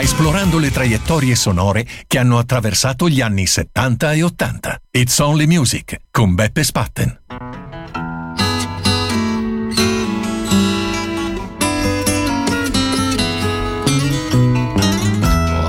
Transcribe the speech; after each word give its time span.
esplorando 0.00 0.58
le 0.58 0.70
traiettorie 0.70 1.34
sonore 1.34 1.86
che 2.06 2.18
hanno 2.18 2.38
attraversato 2.38 3.08
gli 3.08 3.20
anni 3.20 3.46
70 3.46 4.12
e 4.12 4.22
80. 4.22 4.80
It's 4.90 5.18
Only 5.18 5.46
Music 5.46 6.02
con 6.10 6.34
Beppe 6.34 6.62
Spatten. 6.62 7.20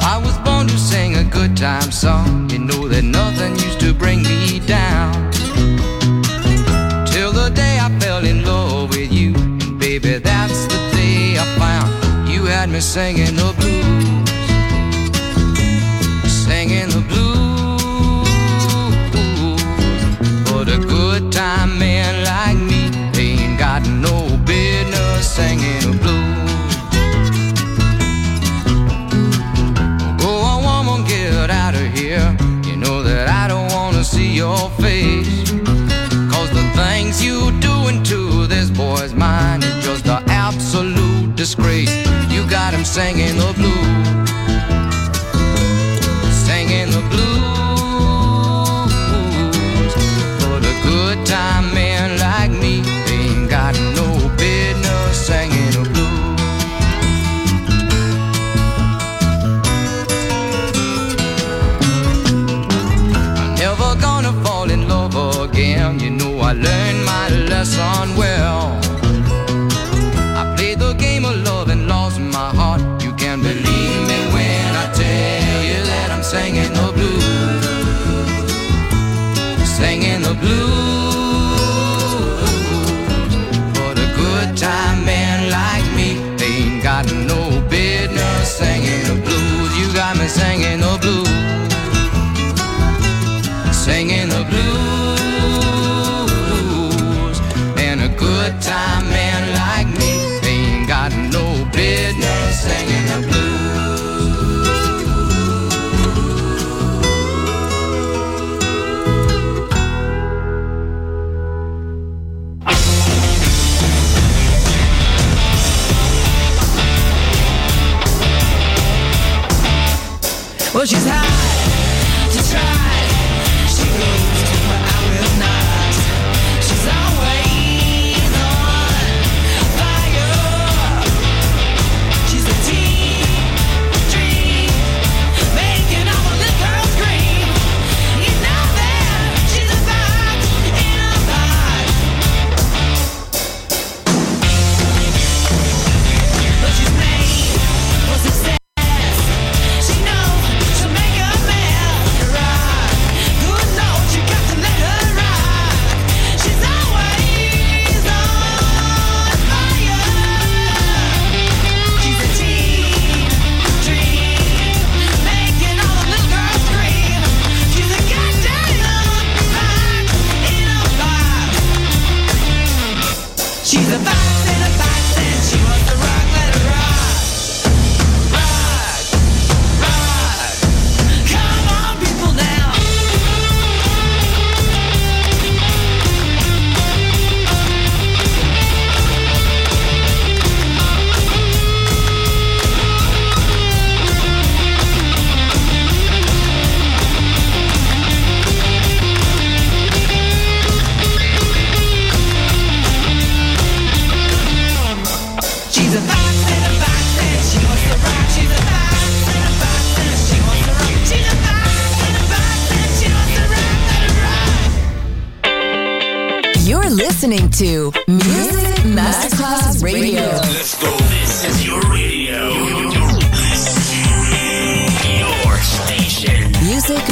I 0.02 0.18
was 0.22 0.38
born 0.44 0.68
to 0.68 0.78
sing 0.78 1.16
a 1.16 1.24
good 1.24 1.56
time 1.56 1.92
song. 1.92 2.50
You 2.52 2.60
know 2.60 2.88
that 2.90 3.04
nothing 3.04 3.56
used 3.56 3.80
to 3.80 3.94
bring 3.94 4.22
me 4.22 4.60
down. 4.66 5.30
Till 7.06 7.32
the 7.32 7.50
day 7.52 7.80
I 7.80 7.90
fell 8.00 8.26
in 8.26 8.44
love 8.44 8.90
with 8.90 9.12
you. 9.12 9.34
And 9.36 9.80
baby, 9.80 10.20
that's 10.20 10.68
the 10.68 10.80
day 10.92 11.38
I 11.38 11.46
found 11.58 12.00
you 12.30 12.46
had 12.46 12.70
me 12.70 12.80
singing. 12.80 13.39
singing 25.40 25.84
the 25.88 25.96
blues. 26.04 26.76
Oh, 30.28 30.42
on, 30.52 30.60
woman, 30.70 31.08
get 31.08 31.50
out 31.50 31.76
of 31.76 31.88
here. 32.00 32.28
You 32.68 32.76
know 32.76 33.02
that 33.04 33.26
I 33.42 33.48
don't 33.48 33.72
wanna 33.72 34.04
see 34.04 34.32
your 34.44 34.70
face. 34.84 35.52
Cause 36.34 36.50
the 36.60 36.66
things 36.82 37.24
you 37.24 37.38
doing 37.70 38.04
to 38.12 38.48
this 38.48 38.70
boy's 38.70 39.14
mind 39.14 39.64
is 39.64 39.78
just 39.86 40.06
an 40.08 40.24
absolute 40.28 41.36
disgrace. 41.36 41.96
You 42.34 42.42
got 42.50 42.74
him 42.74 42.84
singing 42.84 43.38
the 43.38 43.54
blues. 43.60 43.99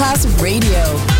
Masterclass 0.00 0.24
Radio, 0.40 1.19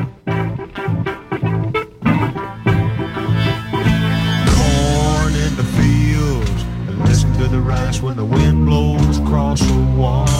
Rice 7.91 8.01
when 8.01 8.15
the 8.15 8.25
wind 8.25 8.65
blows 8.65 9.19
across 9.19 9.59
the 9.59 9.73
water. 9.97 10.31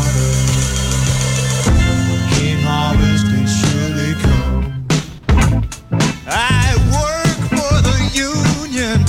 King 2.35 2.61
harvest 2.61 3.27
is 3.41 3.51
surely 3.59 4.13
come. 4.21 4.85
I 6.27 6.75
work 6.97 7.39
for 7.49 7.81
the 7.89 7.97
union 8.13 8.99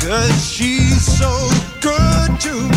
cause 0.00 0.44
she's 0.44 1.02
so 1.18 1.32
good 1.80 2.40
to 2.40 2.68
me. 2.68 2.71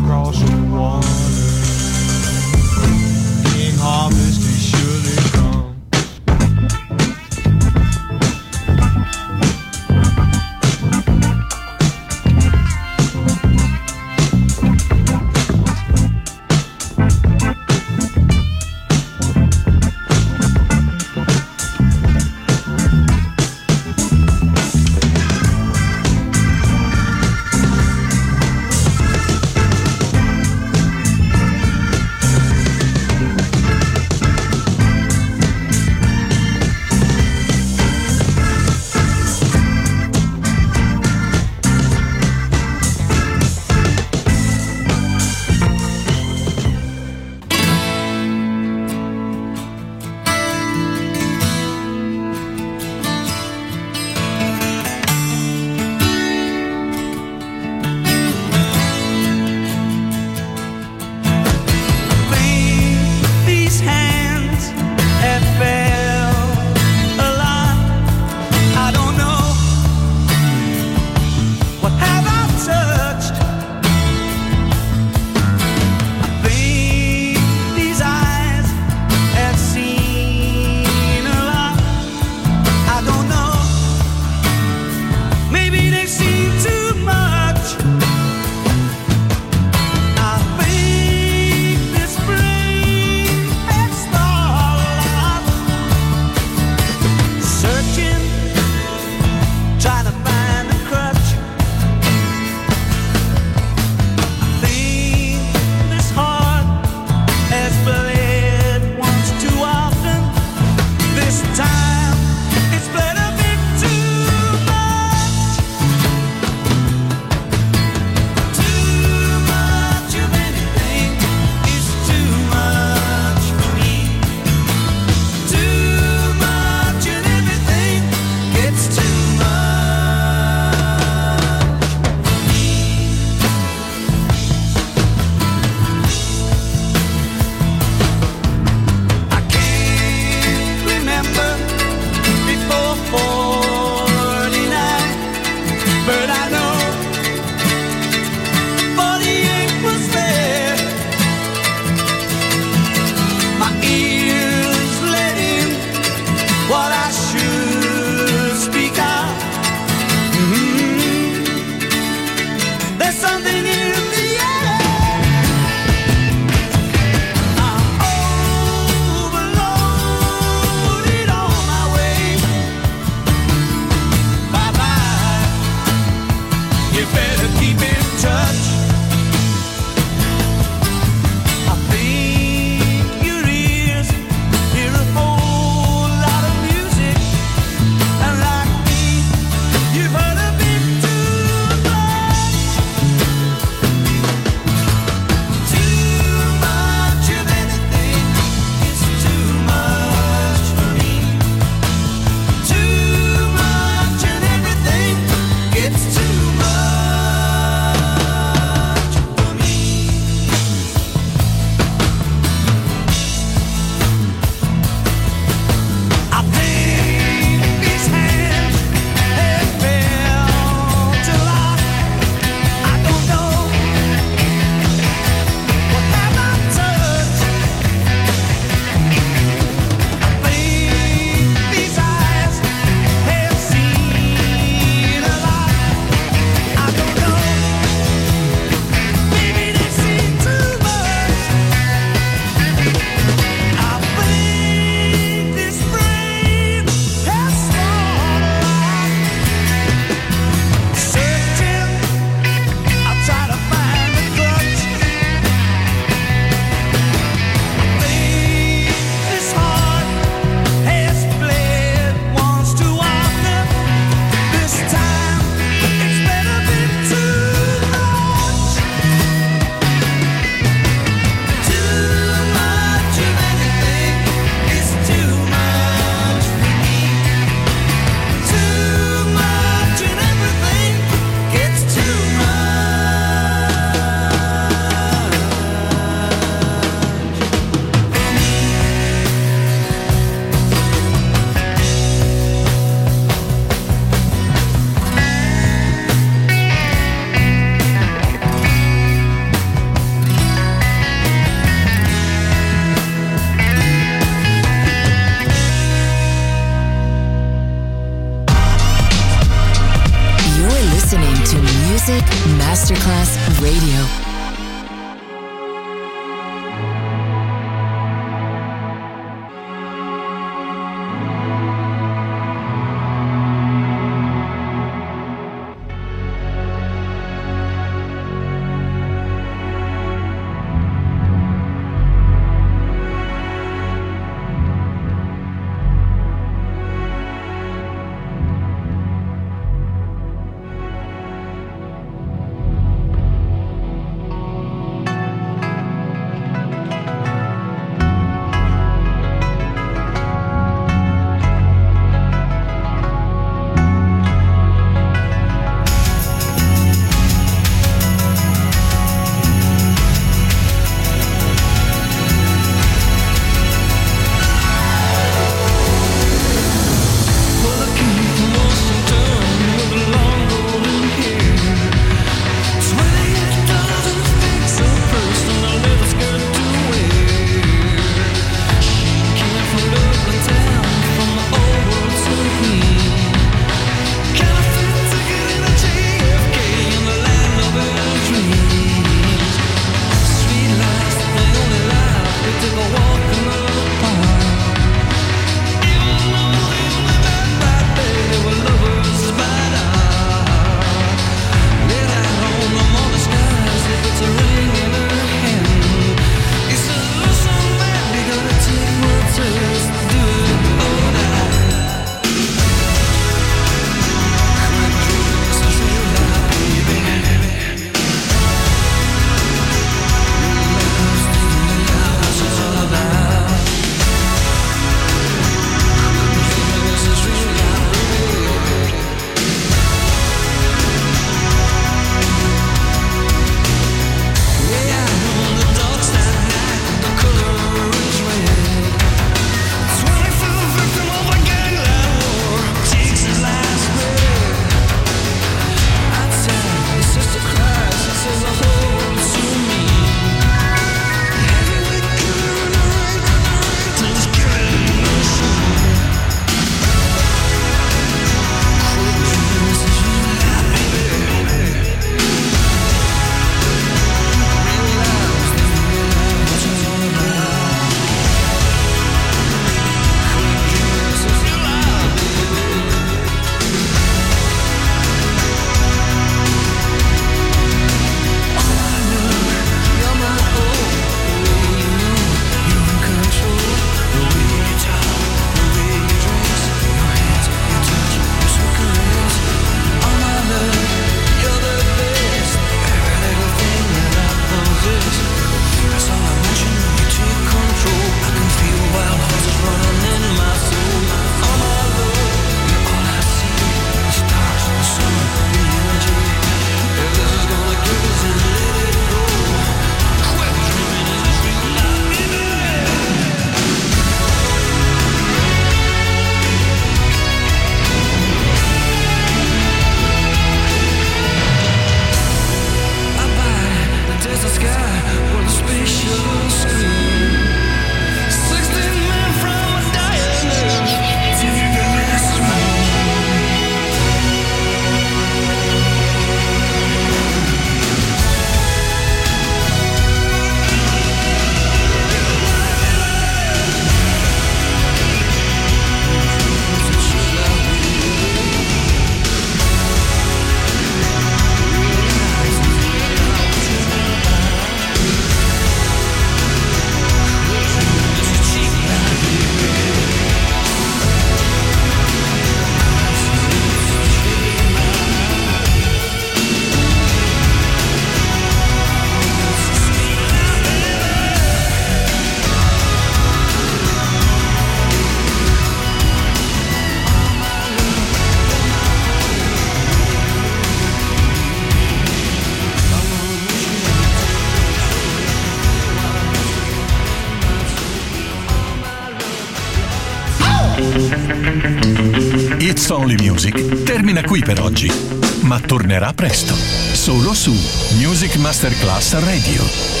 Masterclass 598.51 599.13
Radio. 599.13 600.00